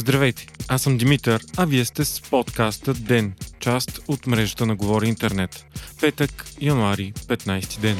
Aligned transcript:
Здравейте, 0.00 0.46
аз 0.68 0.82
съм 0.82 0.98
Димитър, 0.98 1.42
а 1.56 1.64
вие 1.64 1.84
сте 1.84 2.04
с 2.04 2.20
подкаста 2.20 2.94
ДЕН, 2.94 3.32
част 3.58 4.00
от 4.08 4.26
мрежата 4.26 4.66
на 4.66 4.76
Говори 4.76 5.08
Интернет. 5.08 5.66
Петък, 6.00 6.46
януари, 6.60 7.12
15 7.12 7.80
ден. 7.80 7.96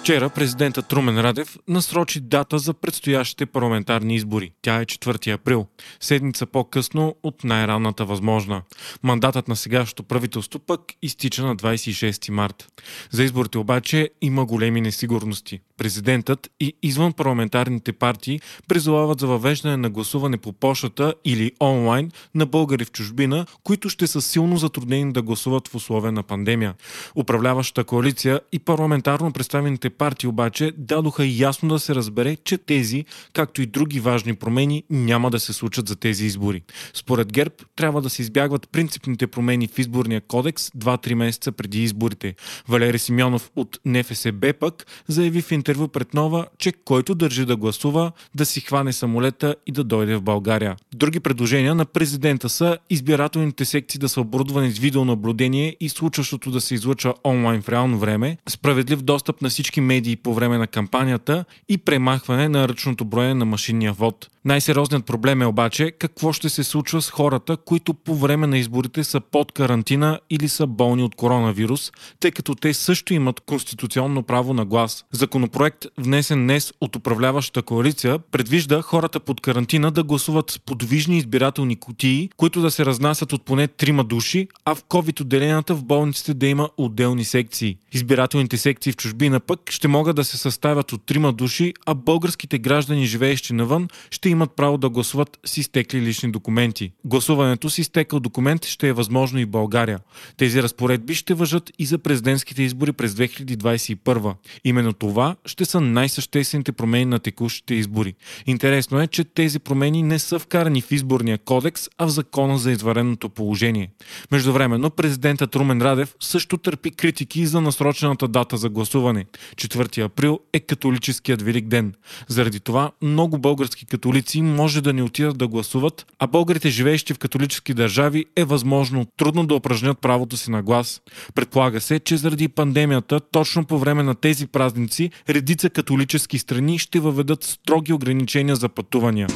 Вчера 0.00 0.30
президентът 0.30 0.86
Трумен 0.86 1.20
Радев 1.20 1.58
насрочи 1.68 2.20
дата 2.20 2.58
за 2.58 2.74
предстоящите 2.74 3.46
парламентарни 3.46 4.14
избори. 4.14 4.52
Тя 4.62 4.80
е 4.80 4.84
4 4.84 5.34
април, 5.34 5.66
седмица 6.00 6.46
по-късно 6.46 7.14
от 7.22 7.44
най-ранната 7.44 8.04
възможна. 8.04 8.62
Мандатът 9.02 9.48
на 9.48 9.56
сегашното 9.56 10.02
правителство 10.02 10.58
пък 10.58 10.80
изтича 11.02 11.46
на 11.46 11.56
26 11.56 12.30
март. 12.30 12.72
За 13.10 13.24
изборите 13.24 13.58
обаче 13.58 14.10
има 14.20 14.44
големи 14.44 14.80
несигурности. 14.80 15.60
Президентът 15.76 16.50
и 16.60 16.74
извън 16.82 17.12
парламентарните 17.12 17.92
партии 17.92 18.40
призовават 18.68 19.20
за 19.20 19.26
въвеждане 19.26 19.76
на 19.76 19.90
гласуване 19.90 20.36
по 20.36 20.52
почтата 20.52 21.14
или 21.24 21.52
онлайн 21.60 22.10
на 22.34 22.46
българи 22.46 22.84
в 22.84 22.92
чужбина, 22.92 23.46
които 23.64 23.88
ще 23.88 24.06
са 24.06 24.22
силно 24.22 24.56
затруднени 24.56 25.12
да 25.12 25.22
гласуват 25.22 25.68
в 25.68 25.74
условия 25.74 26.12
на 26.12 26.22
пандемия. 26.22 26.74
Управляващата 27.16 27.84
коалиция 27.84 28.40
и 28.52 28.58
парламентарно 28.58 29.32
представените 29.32 29.87
партии 29.90 30.28
обаче 30.28 30.72
дадоха 30.78 31.26
ясно 31.26 31.68
да 31.68 31.78
се 31.78 31.94
разбере, 31.94 32.36
че 32.44 32.58
тези, 32.58 33.04
както 33.32 33.62
и 33.62 33.66
други 33.66 34.00
важни 34.00 34.34
промени, 34.34 34.82
няма 34.90 35.30
да 35.30 35.40
се 35.40 35.52
случат 35.52 35.88
за 35.88 35.96
тези 35.96 36.26
избори. 36.26 36.62
Според 36.94 37.32
ГЕРБ 37.32 37.54
трябва 37.76 38.02
да 38.02 38.10
се 38.10 38.22
избягват 38.22 38.68
принципните 38.72 39.26
промени 39.26 39.68
в 39.68 39.78
изборния 39.78 40.20
кодекс 40.20 40.70
2-3 40.70 41.14
месеца 41.14 41.52
преди 41.52 41.82
изборите. 41.82 42.34
Валери 42.68 42.98
Симеонов 42.98 43.50
от 43.56 43.78
НФСБ 43.84 44.52
пък 44.60 44.86
заяви 45.08 45.42
в 45.42 45.52
интервю 45.52 45.88
пред 45.88 46.14
Нова, 46.14 46.46
че 46.58 46.72
който 46.72 47.14
държи 47.14 47.44
да 47.44 47.56
гласува, 47.56 48.12
да 48.34 48.46
си 48.46 48.60
хване 48.60 48.92
самолета 48.92 49.54
и 49.66 49.72
да 49.72 49.84
дойде 49.84 50.16
в 50.16 50.22
България. 50.22 50.76
Други 50.94 51.20
предложения 51.20 51.74
на 51.74 51.84
президента 51.84 52.48
са 52.48 52.78
избирателните 52.90 53.64
секции 53.64 53.98
да 53.98 54.08
са 54.08 54.20
оборудвани 54.20 54.70
с 54.70 54.78
видеонаблюдение 54.78 55.76
и 55.80 55.88
случващото 55.88 56.50
да 56.50 56.60
се 56.60 56.74
излъчва 56.74 57.14
онлайн 57.24 57.62
в 57.62 57.68
реално 57.68 57.98
време, 57.98 58.36
справедлив 58.48 59.02
достъп 59.02 59.42
на 59.42 59.48
всички 59.48 59.77
медии 59.80 60.16
по 60.16 60.34
време 60.34 60.58
на 60.58 60.66
кампанията 60.66 61.44
и 61.68 61.78
премахване 61.78 62.48
на 62.48 62.68
ръчното 62.68 63.04
броене 63.04 63.34
на 63.34 63.44
машинния 63.44 63.92
вод. 63.92 64.28
Най-сериозният 64.44 65.06
проблем 65.06 65.42
е 65.42 65.46
обаче 65.46 65.90
какво 65.90 66.32
ще 66.32 66.48
се 66.48 66.64
случва 66.64 67.02
с 67.02 67.10
хората, 67.10 67.56
които 67.56 67.94
по 67.94 68.14
време 68.14 68.46
на 68.46 68.58
изборите 68.58 69.04
са 69.04 69.20
под 69.20 69.52
карантина 69.52 70.20
или 70.30 70.48
са 70.48 70.66
болни 70.66 71.02
от 71.02 71.14
коронавирус, 71.14 71.92
тъй 72.20 72.30
като 72.30 72.54
те 72.54 72.74
също 72.74 73.14
имат 73.14 73.40
конституционно 73.40 74.22
право 74.22 74.54
на 74.54 74.64
глас. 74.64 75.04
Законопроект, 75.12 75.86
внесен 75.98 76.46
днес 76.46 76.72
от 76.80 76.96
управляващата 76.96 77.62
коалиция, 77.62 78.18
предвижда 78.18 78.82
хората 78.82 79.20
под 79.20 79.40
карантина 79.40 79.90
да 79.90 80.02
гласуват 80.02 80.50
с 80.50 80.58
подвижни 80.58 81.18
избирателни 81.18 81.76
кутии, 81.76 82.30
които 82.36 82.60
да 82.60 82.70
се 82.70 82.86
разнасят 82.86 83.32
от 83.32 83.44
поне 83.44 83.68
трима 83.68 84.04
души, 84.04 84.48
а 84.64 84.74
в 84.74 84.84
COVID-отделенията 84.84 85.74
в 85.74 85.84
болниците 85.84 86.34
да 86.34 86.46
има 86.46 86.68
отделни 86.76 87.24
секции. 87.24 87.76
Избирателните 87.92 88.56
секции 88.56 88.92
в 88.92 88.96
чужбина 88.96 89.40
пък 89.40 89.60
ще 89.70 89.88
могат 89.88 90.16
да 90.16 90.24
се 90.24 90.38
съставят 90.38 90.92
от 90.92 91.06
трима 91.06 91.32
души, 91.32 91.74
а 91.86 91.94
българските 91.94 92.58
граждани, 92.58 93.06
живеещи 93.06 93.54
навън, 93.54 93.88
ще 94.10 94.28
имат 94.28 94.56
право 94.56 94.78
да 94.78 94.88
гласуват 94.88 95.38
с 95.46 95.56
изтекли 95.56 96.00
лични 96.00 96.30
документи. 96.30 96.92
Гласуването 97.04 97.70
с 97.70 97.78
изтекал 97.78 98.20
документ 98.20 98.64
ще 98.64 98.88
е 98.88 98.92
възможно 98.92 99.38
и 99.38 99.44
в 99.44 99.50
България. 99.50 99.98
Тези 100.36 100.62
разпоредби 100.62 101.14
ще 101.14 101.34
въжат 101.34 101.70
и 101.78 101.86
за 101.86 101.98
президентските 101.98 102.62
избори 102.62 102.92
през 102.92 103.12
2021. 103.12 104.34
Именно 104.64 104.92
това 104.92 105.36
ще 105.46 105.64
са 105.64 105.80
най-съществените 105.80 106.72
промени 106.72 107.04
на 107.04 107.18
текущите 107.18 107.74
избори. 107.74 108.14
Интересно 108.46 109.00
е, 109.00 109.06
че 109.06 109.24
тези 109.24 109.58
промени 109.58 110.02
не 110.02 110.18
са 110.18 110.38
вкарани 110.38 110.82
в 110.82 110.92
изборния 110.92 111.38
кодекс, 111.38 111.88
а 111.98 112.06
в 112.06 112.10
закона 112.10 112.58
за 112.58 112.72
извареното 112.72 113.28
положение. 113.28 113.90
Междувременно 114.32 114.90
президентът 114.90 115.56
Румен 115.56 115.82
Радев 115.82 116.14
също 116.20 116.58
търпи 116.58 116.90
критики 116.90 117.46
за 117.46 117.60
насрочената 117.60 118.28
дата 118.28 118.56
за 118.56 118.68
гласуване. 118.68 119.24
4 119.58 120.04
април 120.04 120.40
е 120.52 120.60
католическият 120.60 121.42
Велик 121.42 121.68
ден. 121.68 121.94
Заради 122.28 122.60
това 122.60 122.90
много 123.02 123.38
български 123.38 123.86
католици 123.86 124.42
може 124.42 124.82
да 124.82 124.92
не 124.92 125.02
отидат 125.02 125.38
да 125.38 125.48
гласуват, 125.48 126.06
а 126.18 126.26
българите 126.26 126.70
живеещи 126.70 127.14
в 127.14 127.18
католически 127.18 127.74
държави 127.74 128.24
е 128.36 128.44
възможно 128.44 129.06
трудно 129.16 129.46
да 129.46 129.54
упражнят 129.54 129.98
правото 129.98 130.36
си 130.36 130.50
на 130.50 130.62
глас. 130.62 131.00
Предполага 131.34 131.80
се, 131.80 131.98
че 131.98 132.16
заради 132.16 132.48
пандемията, 132.48 133.20
точно 133.20 133.64
по 133.64 133.78
време 133.78 134.02
на 134.02 134.14
тези 134.14 134.46
празници, 134.46 135.10
редица 135.28 135.70
католически 135.70 136.38
страни 136.38 136.78
ще 136.78 137.00
въведат 137.00 137.44
строги 137.44 137.92
ограничения 137.92 138.56
за 138.56 138.68
пътувания. 138.68 139.28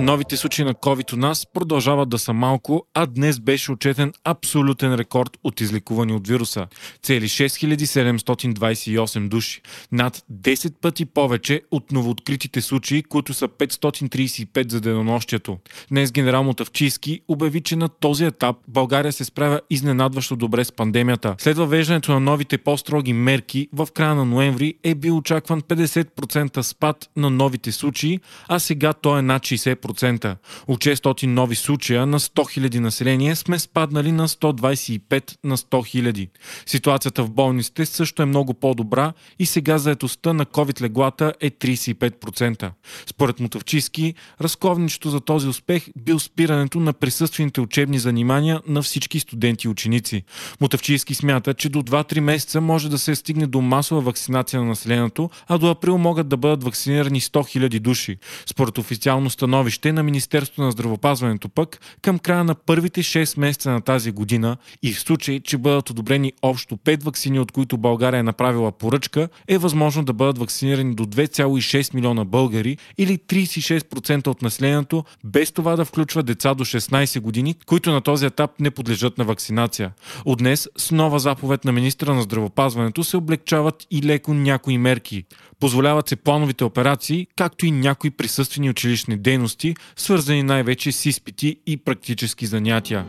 Новите 0.00 0.36
случаи 0.36 0.64
на 0.64 0.74
COVID 0.74 1.12
у 1.12 1.16
нас 1.16 1.46
продължават 1.54 2.08
да 2.08 2.18
са 2.18 2.32
малко, 2.32 2.86
а 2.94 3.06
днес 3.06 3.40
беше 3.40 3.72
отчетен 3.72 4.12
абсолютен 4.24 4.94
рекорд 4.94 5.38
от 5.44 5.60
излекувани 5.60 6.12
от 6.12 6.28
вируса. 6.28 6.66
Цели 7.02 7.28
6728 7.28 9.28
души. 9.28 9.62
Над 9.92 10.24
10 10.32 10.72
пъти 10.80 11.04
повече 11.04 11.62
от 11.70 11.92
новооткритите 11.92 12.60
случаи, 12.60 13.02
които 13.02 13.34
са 13.34 13.48
535 13.48 14.70
за 14.70 14.80
денонощието. 14.80 15.58
Днес 15.90 16.12
генерал 16.12 16.44
Мотавчийски 16.44 17.20
обяви, 17.28 17.60
че 17.60 17.76
на 17.76 17.88
този 17.88 18.24
етап 18.24 18.56
България 18.68 19.12
се 19.12 19.24
справя 19.24 19.60
изненадващо 19.70 20.36
добре 20.36 20.64
с 20.64 20.72
пандемията. 20.72 21.34
След 21.38 21.56
въвеждането 21.56 22.12
на 22.12 22.20
новите 22.20 22.58
по-строги 22.58 23.12
мерки, 23.12 23.68
в 23.72 23.88
края 23.94 24.14
на 24.14 24.24
ноември 24.24 24.74
е 24.82 24.94
бил 24.94 25.16
очакван 25.16 25.62
50% 25.62 26.60
спад 26.60 27.10
на 27.16 27.30
новите 27.30 27.72
случаи, 27.72 28.20
а 28.48 28.58
сега 28.58 28.92
то 28.92 29.18
е 29.18 29.22
над 29.22 29.42
60%. 29.42 29.89
От 30.66 30.78
600 30.78 31.26
нови 31.26 31.56
случая 31.56 32.06
на 32.06 32.20
100 32.20 32.68
000 32.68 32.78
население 32.78 33.36
сме 33.36 33.58
спаднали 33.58 34.12
на 34.12 34.28
125 34.28 35.36
на 35.44 35.56
100 35.56 36.12
000. 36.12 36.28
Ситуацията 36.66 37.22
в 37.22 37.30
болниците 37.30 37.86
също 37.86 38.22
е 38.22 38.26
много 38.26 38.54
по-добра 38.54 39.12
и 39.38 39.46
сега 39.46 39.78
заетостта 39.78 40.32
на 40.32 40.46
COVID 40.46 40.80
леглата 40.80 41.32
е 41.40 41.50
35%. 41.50 42.70
Според 43.06 43.40
Мотовчиски, 43.40 44.14
разковничето 44.40 45.10
за 45.10 45.20
този 45.20 45.48
успех 45.48 45.86
бил 45.98 46.18
спирането 46.18 46.80
на 46.80 46.92
присъствените 46.92 47.60
учебни 47.60 47.98
занимания 47.98 48.60
на 48.66 48.82
всички 48.82 49.20
студенти 49.20 49.66
и 49.66 49.70
ученици. 49.70 50.24
Мотовчиски 50.60 51.14
смята, 51.14 51.54
че 51.54 51.68
до 51.68 51.82
2-3 51.82 52.20
месеца 52.20 52.60
може 52.60 52.90
да 52.90 52.98
се 52.98 53.14
стигне 53.14 53.46
до 53.46 53.60
масова 53.60 54.00
вакцинация 54.00 54.60
на 54.60 54.66
населението, 54.66 55.30
а 55.48 55.58
до 55.58 55.70
април 55.70 55.98
могат 55.98 56.28
да 56.28 56.36
бъдат 56.36 56.64
вакцинирани 56.64 57.20
100 57.20 57.58
000 57.58 57.80
души. 57.80 58.18
Според 58.46 58.78
официално 58.78 59.30
становище 59.30 59.79
становище 59.80 59.92
на 59.92 60.02
Министерството 60.02 60.62
на 60.62 60.72
здравопазването 60.72 61.48
пък 61.48 61.80
към 62.02 62.18
края 62.18 62.44
на 62.44 62.54
първите 62.54 63.02
6 63.02 63.38
месеца 63.38 63.70
на 63.70 63.80
тази 63.80 64.12
година 64.12 64.56
и 64.82 64.92
в 64.92 65.00
случай, 65.00 65.40
че 65.40 65.58
бъдат 65.58 65.90
одобрени 65.90 66.32
общо 66.42 66.76
5 66.76 67.02
вакцини, 67.02 67.40
от 67.40 67.52
които 67.52 67.78
България 67.78 68.20
е 68.20 68.22
направила 68.22 68.72
поръчка, 68.72 69.28
е 69.48 69.58
възможно 69.58 70.04
да 70.04 70.12
бъдат 70.12 70.38
вакцинирани 70.38 70.94
до 70.94 71.04
2,6 71.04 71.94
милиона 71.94 72.24
българи 72.24 72.76
или 72.98 73.18
36% 73.18 74.26
от 74.26 74.42
населението, 74.42 75.04
без 75.24 75.52
това 75.52 75.76
да 75.76 75.84
включва 75.84 76.22
деца 76.22 76.54
до 76.54 76.64
16 76.64 77.20
години, 77.20 77.54
които 77.66 77.92
на 77.92 78.00
този 78.00 78.26
етап 78.26 78.50
не 78.60 78.70
подлежат 78.70 79.18
на 79.18 79.24
вакцинация. 79.24 79.92
От 80.24 80.38
днес 80.38 80.68
с 80.78 80.90
нова 80.90 81.18
заповед 81.18 81.64
на 81.64 81.72
министра 81.72 82.14
на 82.14 82.22
здравопазването 82.22 83.04
се 83.04 83.16
облегчават 83.16 83.86
и 83.90 84.02
леко 84.02 84.34
някои 84.34 84.78
мерки. 84.78 85.24
Позволяват 85.60 86.08
се 86.08 86.16
плановите 86.16 86.64
операции, 86.64 87.26
както 87.36 87.66
и 87.66 87.70
някои 87.70 88.10
присъствени 88.10 88.70
училищни 88.70 89.16
дейности, 89.16 89.59
свързани 89.96 90.42
най-вече 90.42 90.92
с 90.92 91.06
изпити 91.06 91.56
и 91.66 91.76
практически 91.76 92.46
занятия. 92.46 93.04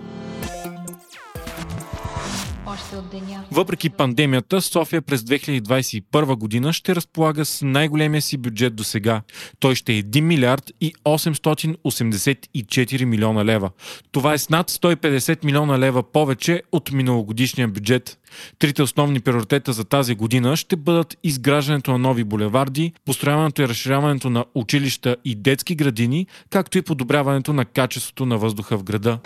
Въпреки 3.51 3.89
пандемията, 3.89 4.61
София 4.61 5.01
през 5.01 5.21
2021 5.21 6.35
година 6.35 6.73
ще 6.73 6.95
разполага 6.95 7.45
с 7.45 7.61
най-големия 7.61 8.21
си 8.21 8.37
бюджет 8.37 8.75
до 8.75 8.83
сега. 8.83 9.21
Той 9.59 9.75
ще 9.75 9.93
е 9.93 10.03
1 10.03 10.21
милиард 10.21 10.71
и 10.81 10.93
884 11.05 13.05
милиона 13.05 13.45
лева. 13.45 13.69
Това 14.11 14.33
е 14.33 14.37
с 14.37 14.49
над 14.49 14.71
150 14.71 15.45
милиона 15.45 15.79
лева 15.79 16.03
повече 16.03 16.61
от 16.71 16.91
миналогодишния 16.91 17.67
бюджет. 17.67 18.19
Трите 18.59 18.83
основни 18.83 19.19
приоритета 19.19 19.73
за 19.73 19.83
тази 19.83 20.15
година 20.15 20.57
ще 20.57 20.75
бъдат 20.75 21.17
изграждането 21.23 21.91
на 21.91 21.97
нови 21.97 22.23
булеварди, 22.23 22.93
построяването 23.05 23.61
и 23.61 23.67
разширяването 23.67 24.29
на 24.29 24.45
училища 24.55 25.15
и 25.25 25.35
детски 25.35 25.75
градини, 25.75 26.27
както 26.49 26.77
и 26.77 26.81
подобряването 26.81 27.53
на 27.53 27.65
качеството 27.65 28.25
на 28.25 28.37
въздуха 28.37 28.77
в 28.77 28.83
града. 28.83 29.19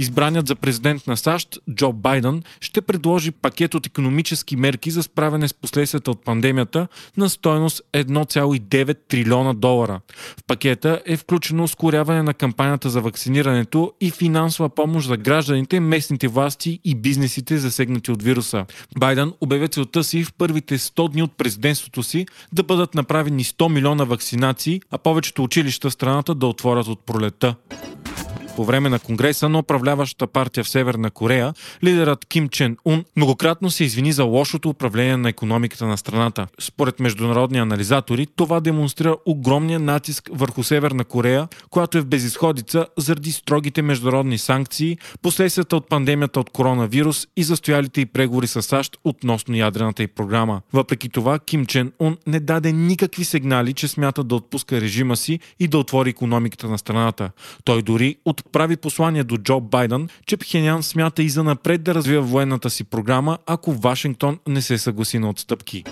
Избраният 0.00 0.48
за 0.48 0.54
президент 0.54 1.06
на 1.06 1.16
САЩ 1.16 1.58
Джо 1.74 1.92
Байден 1.92 2.42
ще 2.60 2.80
предложи 2.80 3.30
пакет 3.30 3.74
от 3.74 3.86
економически 3.86 4.56
мерки 4.56 4.90
за 4.90 5.02
справяне 5.02 5.48
с 5.48 5.54
последствията 5.54 6.10
от 6.10 6.24
пандемията 6.24 6.88
на 7.16 7.30
стоеност 7.30 7.82
1,9 7.92 8.98
трилиона 9.08 9.52
долара. 9.52 10.00
В 10.40 10.44
пакета 10.46 11.02
е 11.06 11.16
включено 11.16 11.64
ускоряване 11.64 12.22
на 12.22 12.34
кампанията 12.34 12.90
за 12.90 13.00
вакцинирането 13.00 13.92
и 14.00 14.10
финансова 14.10 14.68
помощ 14.68 15.08
за 15.08 15.16
гражданите, 15.16 15.80
местните 15.80 16.28
власти 16.28 16.80
и 16.84 16.94
бизнесите 16.94 17.58
засегнати 17.58 18.10
от 18.10 18.22
вируса. 18.22 18.66
Байден 18.98 19.32
обявя 19.40 19.68
целта 19.68 20.04
си 20.04 20.24
в 20.24 20.32
първите 20.32 20.78
100 20.78 21.12
дни 21.12 21.22
от 21.22 21.36
президентството 21.36 22.02
си 22.02 22.26
да 22.52 22.62
бъдат 22.62 22.94
направени 22.94 23.44
100 23.44 23.72
милиона 23.72 24.04
вакцинации, 24.04 24.80
а 24.90 24.98
повечето 24.98 25.42
училища 25.42 25.90
в 25.90 25.92
страната 25.92 26.34
да 26.34 26.46
отворят 26.46 26.86
от 26.86 27.06
пролета. 27.06 27.54
По 28.60 28.64
време 28.64 28.88
на 28.88 28.98
Конгреса 28.98 29.48
на 29.48 29.58
управляващата 29.58 30.26
партия 30.26 30.64
в 30.64 30.68
Северна 30.68 31.10
Корея, 31.10 31.54
лидерът 31.84 32.26
Ким 32.26 32.48
Чен 32.48 32.76
Ун 32.84 33.04
многократно 33.16 33.70
се 33.70 33.84
извини 33.84 34.12
за 34.12 34.24
лошото 34.24 34.68
управление 34.68 35.16
на 35.16 35.28
економиката 35.28 35.86
на 35.86 35.96
страната. 35.96 36.46
Според 36.60 37.00
международни 37.00 37.58
анализатори, 37.58 38.26
това 38.36 38.60
демонстрира 38.60 39.16
огромния 39.26 39.80
натиск 39.80 40.30
върху 40.32 40.62
Северна 40.62 41.04
Корея, 41.04 41.48
която 41.70 41.98
е 41.98 42.00
в 42.00 42.06
безисходица 42.06 42.86
заради 42.98 43.32
строгите 43.32 43.82
международни 43.82 44.38
санкции, 44.38 44.98
последствията 45.22 45.76
от 45.76 45.88
пандемията 45.88 46.40
от 46.40 46.50
коронавирус 46.50 47.26
и 47.36 47.42
застоялите 47.42 48.00
и 48.00 48.06
преговори 48.06 48.46
с 48.46 48.62
САЩ 48.62 48.96
относно 49.04 49.56
ядрената 49.56 50.02
й 50.02 50.06
програма. 50.06 50.60
Въпреки 50.72 51.08
това, 51.08 51.38
Ким 51.38 51.66
Чен 51.66 51.92
Ун 51.98 52.16
не 52.26 52.40
даде 52.40 52.72
никакви 52.72 53.24
сигнали, 53.24 53.72
че 53.72 53.88
смята 53.88 54.24
да 54.24 54.34
отпуска 54.34 54.80
режима 54.80 55.16
си 55.16 55.40
и 55.60 55.68
да 55.68 55.78
отвори 55.78 56.10
економиката 56.10 56.68
на 56.68 56.78
страната. 56.78 57.30
Той 57.64 57.82
дори 57.82 58.16
от 58.24 58.49
отправи 58.50 58.76
послание 58.76 59.24
до 59.24 59.36
Джо 59.36 59.60
Байден, 59.60 60.08
че 60.26 60.36
Пхенян 60.36 60.82
смята 60.82 61.22
и 61.22 61.28
за 61.28 61.44
напред 61.44 61.82
да 61.82 61.94
развива 61.94 62.22
военната 62.22 62.70
си 62.70 62.84
програма, 62.84 63.38
ако 63.46 63.72
Вашингтон 63.72 64.38
не 64.48 64.62
се 64.62 64.78
съгласи 64.78 65.18
на 65.18 65.30
отстъпки. 65.30 65.84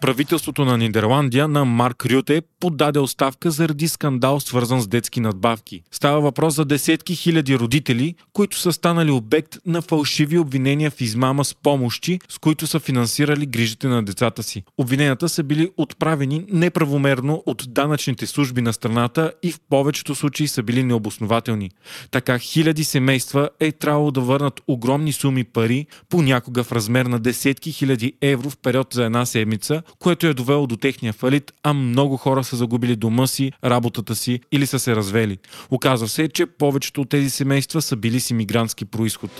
Правителството 0.00 0.64
на 0.64 0.78
Нидерландия 0.78 1.48
на 1.48 1.64
Марк 1.64 2.06
Рюте 2.06 2.42
подаде 2.60 2.98
оставка 2.98 3.50
заради 3.50 3.88
скандал 3.88 4.40
свързан 4.40 4.80
с 4.80 4.86
детски 4.86 5.20
надбавки. 5.20 5.82
Става 5.90 6.20
въпрос 6.20 6.54
за 6.54 6.64
десетки 6.64 7.14
хиляди 7.14 7.58
родители, 7.58 8.14
които 8.32 8.58
са 8.58 8.72
станали 8.72 9.10
обект 9.10 9.58
на 9.66 9.82
фалшиви 9.82 10.38
обвинения 10.38 10.90
в 10.90 11.00
измама 11.00 11.44
с 11.44 11.54
помощи, 11.54 12.18
с 12.28 12.38
които 12.38 12.66
са 12.66 12.80
финансирали 12.80 13.46
грижите 13.46 13.88
на 13.88 14.02
децата 14.02 14.42
си. 14.42 14.62
Обвиненията 14.78 15.28
са 15.28 15.42
били 15.42 15.70
отправени 15.76 16.44
неправомерно 16.48 17.42
от 17.46 17.64
данъчните 17.68 18.26
служби 18.26 18.62
на 18.62 18.72
страната 18.72 19.32
и 19.42 19.52
в 19.52 19.60
повечето 19.70 20.14
случаи 20.14 20.48
са 20.48 20.62
били 20.62 20.84
необоснователни. 20.84 21.70
Така 22.10 22.38
хиляди 22.38 22.84
семейства 22.84 23.48
е 23.60 23.72
трябвало 23.72 24.10
да 24.10 24.20
върнат 24.20 24.60
огромни 24.68 25.12
суми 25.12 25.44
пари, 25.44 25.86
понякога 26.08 26.64
в 26.64 26.72
размер 26.72 27.06
на 27.06 27.18
десетки 27.18 27.72
хиляди 27.72 28.12
евро 28.20 28.50
в 28.50 28.56
период 28.56 28.88
за 28.94 29.04
една 29.04 29.26
седмица, 29.26 29.82
което 29.98 30.26
е 30.26 30.34
довело 30.34 30.66
до 30.66 30.76
техния 30.76 31.12
фалит, 31.12 31.52
а 31.62 31.72
много 31.72 32.16
хора 32.16 32.44
са 32.44 32.56
загубили 32.56 32.96
дома 32.96 33.26
си, 33.26 33.52
работата 33.64 34.14
си 34.14 34.40
или 34.52 34.66
са 34.66 34.78
се 34.78 34.96
развели. 34.96 35.38
Оказва 35.70 36.08
се, 36.08 36.28
че 36.28 36.46
повечето 36.46 37.00
от 37.00 37.08
тези 37.08 37.30
семейства 37.30 37.82
са 37.82 37.96
били 37.96 38.20
с 38.20 38.30
иммигрантски 38.30 38.84
происход. 38.84 39.30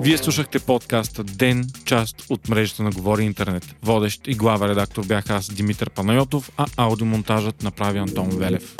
Вие 0.00 0.18
слушахте 0.18 0.58
подкаста 0.58 1.24
Ден, 1.24 1.66
част 1.84 2.24
от 2.30 2.48
мрежата 2.48 2.82
на 2.82 2.90
Говори 2.90 3.24
Интернет. 3.24 3.76
Водещ 3.82 4.26
и 4.26 4.34
глава 4.34 4.68
редактор 4.68 5.06
бях 5.06 5.30
аз, 5.30 5.54
Димитър 5.54 5.90
Панайотов, 5.90 6.50
а 6.56 6.66
аудиомонтажът 6.76 7.62
направи 7.62 7.98
Антон 7.98 8.28
Велев. 8.28 8.76